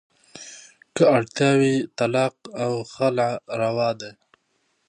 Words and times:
که 0.95 1.03
اړتیا 1.15 1.51
وي، 1.59 1.75
طلاق 1.97 2.35
او 2.63 2.73
خلع 2.93 3.29
روا 3.59 3.89
دي. 3.99 4.11